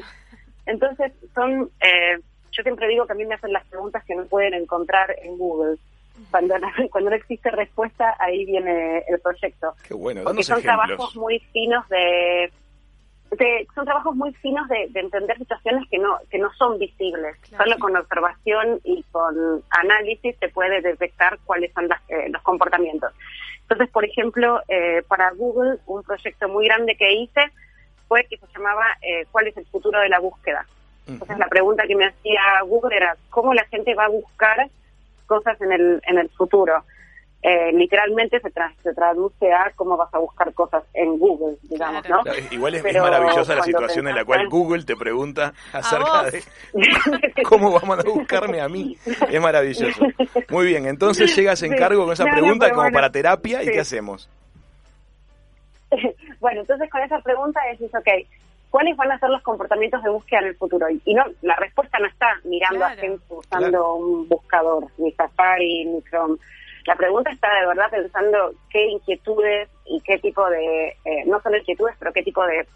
Entonces 0.67 1.13
son, 1.35 1.71
eh, 1.81 2.19
yo 2.53 2.63
siempre 2.63 2.87
digo 2.89 3.07
que 3.07 3.13
a 3.13 3.17
mí 3.17 3.25
me 3.25 3.35
hacen 3.35 3.53
las 3.53 3.67
preguntas 3.67 4.05
que 4.05 4.15
no 4.15 4.25
pueden 4.27 4.55
encontrar 4.55 5.17
en 5.23 5.37
Google. 5.37 5.79
Cuando, 6.31 6.55
cuando 6.91 7.11
no 7.11 7.17
existe 7.17 7.51
respuesta, 7.51 8.15
ahí 8.21 8.45
viene 8.45 9.03
el 9.09 9.19
proyecto. 9.21 9.75
Qué 9.87 9.95
bueno, 9.95 10.23
Porque 10.25 10.45
son 10.45 10.63
trabajos 10.63 11.17
muy 11.17 11.41
finos 11.53 11.89
de 11.89 12.53
son 13.75 13.85
trabajos 13.85 14.15
muy 14.15 14.33
finos 14.35 14.69
de, 14.69 14.89
entender 14.95 15.37
situaciones 15.39 15.89
que 15.91 15.99
no 15.99 16.19
que 16.31 16.39
no 16.39 16.53
son 16.55 16.79
visibles. 16.79 17.37
Solo 17.57 17.79
con 17.79 17.97
observación 17.97 18.81
y 18.85 19.03
con 19.11 19.63
análisis 19.71 20.37
se 20.39 20.49
puede 20.49 20.81
detectar 20.81 21.39
cuáles 21.45 21.73
son 21.73 21.89
eh, 22.09 22.29
los 22.31 22.43
comportamientos. 22.43 23.13
Entonces, 23.63 23.89
por 23.91 24.05
ejemplo, 24.05 24.61
eh, 24.69 25.03
para 25.09 25.31
Google, 25.33 25.79
un 25.87 26.03
proyecto 26.05 26.49
muy 26.49 26.67
grande 26.67 26.97
que 26.97 27.13
hice 27.13 27.51
fue 28.07 28.25
que 28.25 28.37
se 28.39 28.47
llamaba 28.55 28.85
eh, 29.03 29.27
¿Cuál 29.33 29.49
es 29.49 29.57
el 29.57 29.67
futuro 29.67 29.99
de 30.01 30.09
la 30.09 30.21
búsqueda? 30.21 30.65
Entonces, 31.09 31.39
la 31.39 31.49
pregunta 31.49 31.87
que 31.87 31.97
me 31.97 32.07
hacía 32.07 32.43
Google 32.65 32.97
era 32.97 33.17
¿cómo 33.31 33.55
la 33.55 33.65
gente 33.67 33.95
va 33.95 34.07
a 34.07 34.09
buscar 34.09 34.69
cosas 35.27 35.61
en 35.61 35.73
el, 35.73 36.01
en 36.07 36.19
el 36.19 36.29
futuro? 36.31 36.85
Eh, 37.49 37.71
literalmente 37.73 38.41
se, 38.41 38.51
se, 38.83 38.93
traduce 38.93 39.53
a 39.53 39.71
cómo 39.77 39.97
vas 39.97 40.13
a 40.13 40.19
buscar 40.19 40.53
cosas 40.53 40.83
en 40.95 41.17
Google, 41.17 41.57
digamos, 41.63 42.03
¿no? 42.09 42.23
igual 42.51 42.75
es, 42.75 42.83
maravillosa 42.83 43.55
la 43.55 43.63
situación 43.63 44.09
en 44.09 44.17
la 44.17 44.25
cual 44.25 44.49
Google 44.49 44.83
te 44.83 44.97
pregunta 44.97 45.53
acerca 45.73 46.25
de 46.25 46.43
cómo 47.45 47.71
vamos 47.71 48.01
a 48.01 48.03
buscarme 48.03 48.61
a 48.61 48.69
mí. 48.69 48.99
Es 49.31 49.41
maravilloso. 49.41 50.05
Muy 50.51 50.67
bien, 50.67 50.87
entonces 50.87 51.37
llegas 51.37 51.63
en 51.63 51.77
cargo 51.77 52.03
con 52.03 52.15
esa 52.15 52.25
pregunta 52.25 52.69
como 52.73 52.91
para 52.91 53.13
terapia 53.13 53.63
y 53.63 53.67
¿qué 53.67 53.79
hacemos? 53.79 54.29
bueno, 56.41 56.63
entonces 56.63 56.91
con 56.91 57.01
esa 57.01 57.21
pregunta 57.21 57.61
decís, 57.71 57.95
ok, 57.95 58.27
¿cuáles 58.71 58.97
van 58.97 59.13
a 59.13 59.21
ser 59.21 59.31
los 59.31 59.43
comportamientos 59.43 60.03
de 60.03 60.11
búsqueda 60.11 60.41
en 60.41 60.47
el 60.47 60.57
futuro? 60.57 60.89
Y 61.05 61.15
no, 61.15 61.23
la 61.43 61.55
respuesta 61.55 61.97
no 62.01 62.09
está 62.09 62.27
mirando 62.43 62.85
a 62.85 62.91
gente 62.91 63.23
usando 63.29 63.95
un 63.95 64.29
buscador, 64.29 64.89
ni 64.99 65.13
Safari, 65.13 65.85
ni 65.85 66.03
Chrome 66.03 66.39
la 66.87 66.95
pregunta 66.95 67.31
está 67.31 67.53
de 67.61 67.67
verdad 67.67 67.91
pensando 67.91 68.55
qué 68.71 68.87
inquietudes 68.87 69.69
y 69.87 70.01
qué 70.03 70.19
tipo 70.19 70.49
de, 70.49 70.89
eh, 71.05 71.25
no 71.27 71.41
solo 71.43 71.59
inquietudes, 71.59 71.97
pero 71.99 72.13
qué 72.13 72.23
tipo 72.23 72.45
de, 72.47 72.67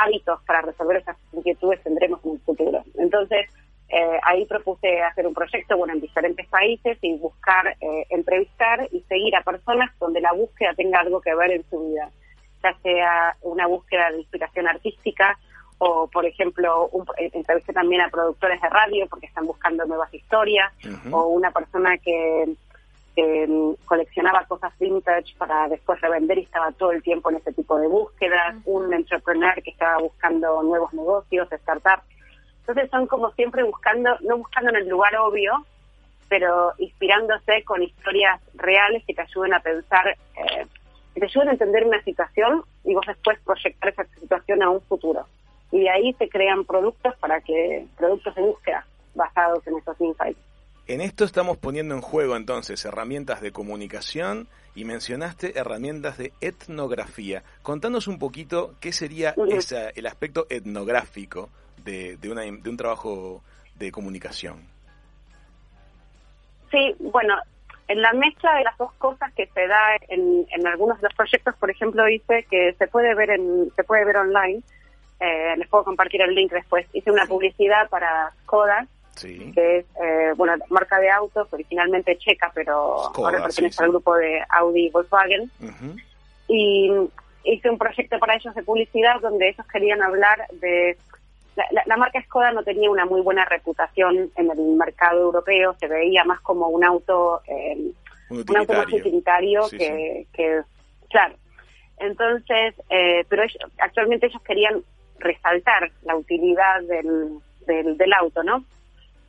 hábitos 0.00 0.40
para 0.44 0.60
resolver 0.60 0.98
esas 0.98 1.16
inquietudes 1.32 1.82
tendremos 1.82 2.22
en 2.24 2.32
el 2.32 2.40
futuro. 2.40 2.84
Entonces, 2.98 3.48
eh, 3.88 4.18
ahí 4.22 4.44
propuse 4.44 5.00
hacer 5.02 5.26
un 5.26 5.32
proyecto 5.32 5.76
bueno 5.76 5.94
en 5.94 6.00
diferentes 6.00 6.46
países 6.48 6.98
y 7.00 7.16
buscar 7.16 7.68
eh, 7.80 8.06
entrevistar 8.10 8.86
y 8.92 9.00
seguir 9.02 9.34
a 9.34 9.42
personas 9.42 9.90
donde 9.98 10.20
la 10.20 10.32
búsqueda 10.32 10.74
tenga 10.74 11.00
algo 11.00 11.20
que 11.20 11.34
ver 11.34 11.52
en 11.52 11.64
su 11.70 11.88
vida, 11.88 12.10
ya 12.62 12.76
sea 12.82 13.36
una 13.42 13.66
búsqueda 13.66 14.10
de 14.10 14.18
inspiración 14.18 14.68
artística 14.68 15.38
o, 15.78 16.08
por 16.08 16.26
ejemplo, 16.26 16.88
un, 16.88 17.04
entrevisté 17.18 17.72
también 17.72 18.02
a 18.02 18.08
productores 18.08 18.60
de 18.60 18.68
radio 18.68 19.06
porque 19.08 19.26
están 19.26 19.46
buscando 19.46 19.84
nuevas 19.84 20.12
historias, 20.12 20.72
o 21.10 21.26
una 21.26 21.50
persona 21.50 21.98
que 21.98 22.56
que 23.16 23.74
coleccionaba 23.86 24.44
cosas 24.44 24.78
vintage 24.78 25.34
para 25.38 25.68
después 25.68 25.98
revender 26.02 26.36
y 26.38 26.42
estaba 26.42 26.70
todo 26.72 26.92
el 26.92 27.02
tiempo 27.02 27.30
en 27.30 27.36
ese 27.36 27.52
tipo 27.54 27.78
de 27.78 27.88
búsquedas, 27.88 28.56
un 28.66 28.92
entrepreneur 28.92 29.54
que 29.62 29.70
estaba 29.70 29.98
buscando 29.98 30.62
nuevos 30.62 30.92
negocios, 30.92 31.48
startups. 31.50 32.04
Entonces 32.60 32.90
son 32.90 33.06
como 33.06 33.30
siempre 33.32 33.62
buscando, 33.62 34.10
no 34.20 34.36
buscando 34.36 34.68
en 34.68 34.76
el 34.76 34.88
lugar 34.88 35.16
obvio, 35.16 35.64
pero 36.28 36.74
inspirándose 36.76 37.64
con 37.64 37.82
historias 37.82 38.38
reales 38.54 39.02
que 39.06 39.14
te 39.14 39.22
ayuden 39.22 39.54
a 39.54 39.60
pensar, 39.60 40.08
eh, 40.08 40.66
que 41.14 41.20
te 41.20 41.26
ayuden 41.26 41.48
a 41.48 41.52
entender 41.52 41.86
una 41.86 42.02
situación 42.02 42.64
y 42.84 42.92
vos 42.94 43.06
después 43.06 43.38
proyectar 43.46 43.92
esa 43.92 44.04
situación 44.20 44.62
a 44.62 44.68
un 44.68 44.82
futuro. 44.82 45.26
Y 45.72 45.80
de 45.80 45.90
ahí 45.90 46.12
se 46.18 46.28
crean 46.28 46.66
productos 46.66 47.16
para 47.16 47.40
que, 47.40 47.86
productos 47.96 48.34
de 48.34 48.42
búsqueda 48.42 48.86
basados 49.14 49.66
en 49.66 49.78
esos 49.78 49.98
insights. 50.00 50.55
En 50.88 51.00
esto 51.00 51.24
estamos 51.24 51.56
poniendo 51.56 51.96
en 51.96 52.00
juego 52.00 52.36
entonces 52.36 52.84
herramientas 52.84 53.40
de 53.40 53.50
comunicación 53.50 54.46
y 54.76 54.84
mencionaste 54.84 55.58
herramientas 55.58 56.16
de 56.16 56.32
etnografía. 56.40 57.42
Contanos 57.62 58.06
un 58.06 58.20
poquito 58.20 58.76
qué 58.80 58.92
sería 58.92 59.34
el 59.96 60.06
aspecto 60.06 60.46
etnográfico 60.48 61.50
de, 61.82 62.16
de, 62.18 62.28
de 62.62 62.70
un 62.70 62.76
trabajo 62.76 63.42
de 63.74 63.90
comunicación. 63.90 64.68
Sí, 66.70 66.94
bueno, 67.00 67.34
en 67.88 68.00
la 68.00 68.12
mezcla 68.12 68.54
de 68.54 68.62
las 68.62 68.78
dos 68.78 68.92
cosas 68.94 69.32
que 69.34 69.46
se 69.48 69.66
da 69.66 69.96
en, 70.08 70.46
en 70.52 70.66
algunos 70.68 71.00
de 71.00 71.08
los 71.08 71.14
proyectos, 71.14 71.56
por 71.56 71.68
ejemplo, 71.68 72.04
dice 72.04 72.46
que 72.48 72.74
se 72.78 72.86
puede 72.86 73.12
ver 73.16 73.30
en, 73.30 73.72
se 73.74 73.82
puede 73.82 74.04
ver 74.04 74.18
online. 74.18 74.62
Eh, 75.18 75.56
les 75.56 75.68
puedo 75.68 75.82
compartir 75.82 76.20
el 76.22 76.32
link 76.32 76.52
después. 76.52 76.86
Hice 76.92 77.10
una 77.10 77.26
publicidad 77.26 77.88
para 77.88 78.32
Skoda 78.42 78.86
que 79.22 79.78
es, 79.78 79.84
eh, 80.02 80.32
bueno, 80.36 80.54
marca 80.68 80.98
de 80.98 81.10
autos, 81.10 81.48
originalmente 81.52 82.16
checa, 82.18 82.50
pero 82.54 83.12
ahora 83.14 83.42
pertenece 83.42 83.82
al 83.82 83.90
grupo 83.90 84.14
de 84.16 84.42
Audi 84.50 84.86
y 84.86 84.90
Volkswagen. 84.90 85.50
Y 86.48 86.90
hice 87.44 87.70
un 87.70 87.78
proyecto 87.78 88.18
para 88.18 88.36
ellos 88.36 88.54
de 88.54 88.62
publicidad 88.62 89.20
donde 89.20 89.48
ellos 89.48 89.66
querían 89.72 90.02
hablar 90.02 90.46
de... 90.60 90.96
La, 91.86 91.96
marca 91.96 92.22
Skoda 92.22 92.52
no 92.52 92.62
tenía 92.62 92.90
una 92.90 93.06
muy 93.06 93.22
buena 93.22 93.46
reputación 93.46 94.30
en 94.36 94.50
el 94.50 94.58
mercado 94.76 95.22
europeo, 95.22 95.74
se 95.80 95.88
veía 95.88 96.22
más 96.24 96.38
como 96.42 96.68
un 96.68 96.84
auto, 96.84 97.40
eh, 97.46 97.92
un, 98.28 98.56
auto 98.56 98.74
más 98.74 98.92
utilitario 98.92 99.62
que, 99.70 100.26
que, 100.34 100.60
claro. 101.08 101.34
Entonces, 101.96 102.74
eh, 102.90 103.24
pero 103.30 103.44
actualmente 103.78 104.26
ellos 104.26 104.42
querían 104.42 104.82
resaltar 105.18 105.90
la 106.02 106.14
utilidad 106.16 106.82
del, 106.82 107.38
del, 107.66 107.96
del 107.96 108.12
auto, 108.12 108.42
¿no? 108.42 108.62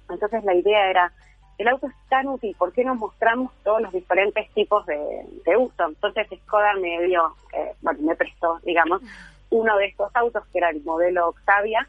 Entonces 0.09 0.43
la 0.43 0.53
idea 0.53 0.89
era, 0.89 1.11
el 1.57 1.67
auto 1.67 1.87
es 1.87 1.93
tan 2.09 2.27
útil, 2.27 2.55
¿por 2.57 2.71
qué 2.71 2.83
no 2.83 2.95
mostramos 2.95 3.51
todos 3.63 3.81
los 3.81 3.91
diferentes 3.91 4.49
tipos 4.51 4.85
de, 4.85 5.57
uso? 5.57 5.87
Entonces 5.87 6.27
Skoda 6.43 6.73
me 6.75 7.01
dio, 7.03 7.35
eh, 7.53 7.73
bueno, 7.81 7.99
me 8.01 8.15
prestó, 8.15 8.59
digamos, 8.63 9.01
uno 9.49 9.77
de 9.77 9.87
estos 9.87 10.15
autos 10.15 10.45
que 10.51 10.59
era 10.59 10.69
el 10.69 10.83
modelo 10.83 11.29
Octavia, 11.29 11.87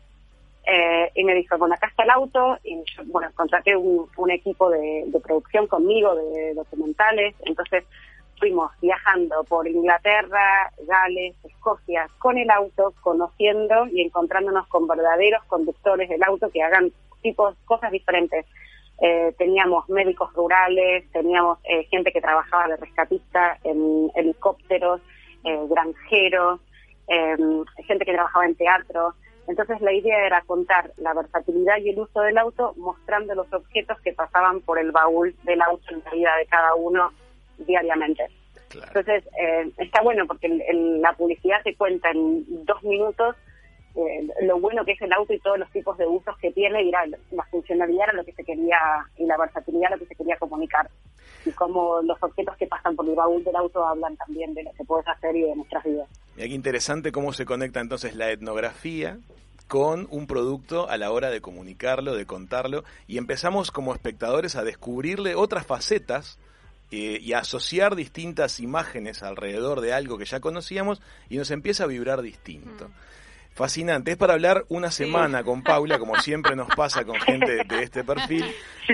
eh, 0.70 1.10
y 1.14 1.24
me 1.24 1.34
dijo, 1.34 1.56
bueno, 1.56 1.74
acá 1.74 1.86
está 1.86 2.02
el 2.02 2.10
auto, 2.10 2.58
y 2.62 2.76
yo, 2.76 3.02
bueno, 3.06 3.30
contraté 3.34 3.74
un, 3.76 4.30
equipo 4.30 4.70
de, 4.70 5.06
producción 5.22 5.66
conmigo, 5.66 6.14
de 6.14 6.54
documentales, 6.54 7.34
entonces 7.44 7.84
fuimos 8.38 8.70
viajando 8.80 9.44
por 9.44 9.66
Inglaterra, 9.66 10.70
Gales, 10.86 11.34
Escocia, 11.44 12.08
con 12.18 12.38
el 12.38 12.50
auto, 12.50 12.94
conociendo 13.00 13.86
y 13.86 14.02
encontrándonos 14.02 14.66
con 14.68 14.86
verdaderos 14.86 15.42
conductores 15.44 16.08
del 16.08 16.22
auto 16.22 16.50
que 16.50 16.62
hagan 16.62 16.92
tipos, 17.22 17.56
cosas 17.64 17.90
diferentes. 17.90 18.46
Eh, 19.00 19.32
teníamos 19.38 19.88
médicos 19.88 20.32
rurales, 20.34 21.10
teníamos 21.12 21.58
eh, 21.64 21.84
gente 21.84 22.10
que 22.12 22.20
trabajaba 22.20 22.68
de 22.68 22.76
rescatista 22.76 23.58
en 23.62 24.10
helicópteros, 24.16 25.00
eh, 25.44 25.60
granjeros, 25.68 26.60
em, 27.06 27.64
gente 27.86 28.04
que 28.04 28.12
trabajaba 28.12 28.46
en 28.46 28.56
teatro. 28.56 29.14
Entonces 29.46 29.80
la 29.80 29.92
idea 29.92 30.26
era 30.26 30.42
contar 30.42 30.92
la 30.96 31.14
versatilidad 31.14 31.78
y 31.78 31.90
el 31.90 32.00
uso 32.00 32.20
del 32.20 32.36
auto 32.38 32.74
mostrando 32.76 33.34
los 33.34 33.50
objetos 33.52 33.98
que 34.00 34.12
pasaban 34.12 34.60
por 34.60 34.78
el 34.78 34.90
baúl 34.90 35.34
del 35.44 35.62
auto 35.62 35.94
en 35.94 36.02
la 36.04 36.10
vida 36.10 36.36
de 36.36 36.46
cada 36.46 36.74
uno 36.74 37.12
diariamente. 37.56 38.26
Entonces 38.74 39.24
eh, 39.40 39.70
está 39.78 40.02
bueno 40.02 40.26
porque 40.26 40.48
la 40.48 41.12
publicidad 41.14 41.62
se 41.62 41.74
cuenta 41.74 42.10
en 42.10 42.44
dos 42.66 42.82
minutos 42.82 43.36
eh, 43.98 44.28
lo 44.42 44.60
bueno 44.60 44.84
que 44.84 44.92
es 44.92 45.02
el 45.02 45.12
auto 45.12 45.32
y 45.32 45.40
todos 45.40 45.58
los 45.58 45.68
tipos 45.72 45.98
de 45.98 46.06
usos 46.06 46.36
que 46.38 46.52
tiene 46.52 46.84
y 46.84 46.90
la, 46.90 47.04
funcionalidad 47.50 48.04
era 48.04 48.12
lo 48.12 48.24
que 48.24 48.32
se 48.32 48.44
quería 48.44 48.78
y 49.16 49.24
la 49.26 49.36
versatilidad 49.36 49.90
lo 49.90 49.98
que 49.98 50.06
se 50.06 50.14
quería 50.14 50.36
comunicar 50.36 50.88
y 51.44 51.50
cómo 51.50 52.00
los 52.02 52.22
objetos 52.22 52.56
que 52.56 52.68
pasan 52.68 52.94
por 52.94 53.08
el 53.08 53.16
baúl 53.16 53.42
del 53.42 53.56
auto 53.56 53.84
hablan 53.84 54.16
también 54.16 54.54
de 54.54 54.62
lo 54.62 54.72
que 54.72 54.84
puedes 54.84 55.08
hacer 55.08 55.34
y 55.34 55.42
de 55.42 55.56
nuestras 55.56 55.82
vidas. 55.82 56.08
Y 56.36 56.42
aquí 56.42 56.54
interesante 56.54 57.10
cómo 57.10 57.32
se 57.32 57.44
conecta 57.44 57.80
entonces 57.80 58.14
la 58.14 58.30
etnografía 58.30 59.18
con 59.66 60.06
un 60.10 60.28
producto 60.28 60.88
a 60.88 60.96
la 60.96 61.10
hora 61.10 61.30
de 61.30 61.40
comunicarlo, 61.40 62.14
de 62.14 62.24
contarlo, 62.24 62.84
y 63.08 63.18
empezamos 63.18 63.72
como 63.72 63.92
espectadores 63.92 64.54
a 64.54 64.62
descubrirle 64.62 65.34
otras 65.34 65.66
facetas 65.66 66.38
eh, 66.90 67.18
y 67.20 67.32
a 67.32 67.40
asociar 67.40 67.96
distintas 67.96 68.60
imágenes 68.60 69.22
alrededor 69.22 69.80
de 69.80 69.92
algo 69.92 70.16
que 70.16 70.24
ya 70.24 70.40
conocíamos 70.40 71.02
y 71.28 71.36
nos 71.36 71.50
empieza 71.50 71.84
a 71.84 71.88
vibrar 71.88 72.22
distinto. 72.22 72.88
Mm. 72.88 72.92
Fascinante. 73.58 74.12
Es 74.12 74.16
para 74.16 74.34
hablar 74.34 74.66
una 74.68 74.92
semana 74.92 75.42
con 75.42 75.64
Paula, 75.64 75.98
como 75.98 76.14
siempre 76.20 76.54
nos 76.54 76.68
pasa 76.76 77.04
con 77.04 77.16
gente 77.16 77.64
de 77.68 77.82
este 77.82 78.04
perfil. 78.04 78.44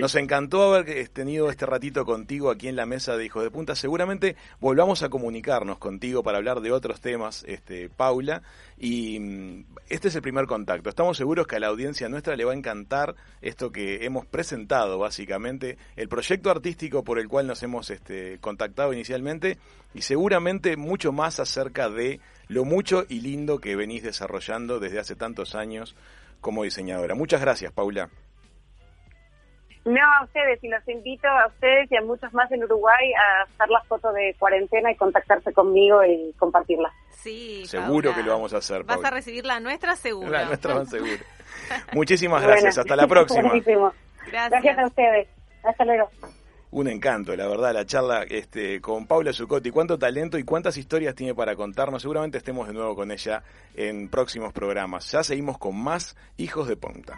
Nos 0.00 0.14
encantó 0.14 0.74
haber 0.74 1.06
tenido 1.10 1.50
este 1.50 1.66
ratito 1.66 2.06
contigo 2.06 2.50
aquí 2.50 2.68
en 2.68 2.74
la 2.74 2.86
mesa 2.86 3.14
de 3.14 3.26
Hijos 3.26 3.42
de 3.42 3.50
Punta. 3.50 3.74
Seguramente 3.74 4.36
volvamos 4.60 5.02
a 5.02 5.10
comunicarnos 5.10 5.76
contigo 5.76 6.22
para 6.22 6.38
hablar 6.38 6.62
de 6.62 6.72
otros 6.72 7.02
temas, 7.02 7.44
este, 7.46 7.90
Paula. 7.90 8.40
Y 8.78 9.20
mm, 9.20 9.64
este 9.90 10.08
es 10.08 10.14
el 10.14 10.22
primer 10.22 10.46
contacto. 10.46 10.88
Estamos 10.88 11.18
seguros 11.18 11.46
que 11.46 11.56
a 11.56 11.60
la 11.60 11.66
audiencia 11.66 12.08
nuestra 12.08 12.34
le 12.34 12.46
va 12.46 12.52
a 12.52 12.56
encantar 12.56 13.16
esto 13.42 13.70
que 13.70 14.06
hemos 14.06 14.24
presentado, 14.24 14.98
básicamente, 14.98 15.76
el 15.94 16.08
proyecto 16.08 16.50
artístico 16.50 17.04
por 17.04 17.18
el 17.18 17.28
cual 17.28 17.46
nos 17.46 17.62
hemos 17.62 17.90
este, 17.90 18.38
contactado 18.40 18.94
inicialmente 18.94 19.58
y 19.94 20.02
seguramente 20.02 20.76
mucho 20.76 21.12
más 21.12 21.40
acerca 21.40 21.88
de 21.88 22.20
lo 22.48 22.64
mucho 22.64 23.04
y 23.08 23.20
lindo 23.20 23.60
que 23.60 23.76
venís 23.76 24.02
desarrollando 24.02 24.80
desde 24.80 24.98
hace 24.98 25.16
tantos 25.16 25.54
años 25.54 25.96
como 26.40 26.64
diseñadora. 26.64 27.14
Muchas 27.14 27.40
gracias, 27.40 27.72
Paula. 27.72 28.10
No, 29.84 30.00
a 30.00 30.24
ustedes, 30.24 30.64
y 30.64 30.68
los 30.68 30.86
invito 30.88 31.28
a 31.28 31.46
ustedes 31.46 31.92
y 31.92 31.96
a 31.96 32.00
muchos 32.00 32.32
más 32.32 32.50
en 32.50 32.64
Uruguay 32.64 33.12
a 33.12 33.42
hacer 33.42 33.68
la 33.68 33.82
foto 33.82 34.12
de 34.12 34.34
cuarentena 34.38 34.90
y 34.90 34.96
contactarse 34.96 35.52
conmigo 35.52 36.02
y 36.04 36.32
compartirla. 36.38 36.90
Sí, 37.10 37.66
seguro 37.66 38.14
que 38.14 38.22
lo 38.22 38.32
vamos 38.32 38.54
a 38.54 38.58
hacer. 38.58 38.82
Vas 38.84 39.04
a 39.04 39.10
recibir 39.10 39.44
la 39.44 39.60
nuestra 39.60 39.94
seguro. 39.94 40.30
La 40.30 40.46
nuestra 40.46 40.84
seguro. 40.86 41.22
Muchísimas 41.92 42.42
gracias, 42.42 42.78
hasta 42.78 42.96
la 42.96 43.06
próxima. 43.08 43.52
Gracias. 43.52 43.92
gracias 44.50 44.78
a 44.78 44.86
ustedes. 44.86 45.28
Hasta 45.62 45.84
luego 45.84 46.10
un 46.74 46.88
encanto, 46.88 47.36
la 47.36 47.46
verdad, 47.46 47.72
la 47.72 47.86
charla 47.86 48.24
este, 48.24 48.80
con 48.80 49.06
Paula 49.06 49.32
Zucotti. 49.32 49.70
Cuánto 49.70 49.96
talento 49.96 50.38
y 50.38 50.42
cuántas 50.42 50.76
historias 50.76 51.14
tiene 51.14 51.32
para 51.32 51.54
contarnos. 51.54 52.02
Seguramente 52.02 52.38
estemos 52.38 52.66
de 52.66 52.74
nuevo 52.74 52.96
con 52.96 53.12
ella 53.12 53.44
en 53.76 54.08
próximos 54.08 54.52
programas. 54.52 55.12
Ya 55.12 55.22
seguimos 55.22 55.56
con 55.56 55.76
más 55.76 56.16
Hijos 56.36 56.66
de 56.66 56.76
Punta. 56.76 57.12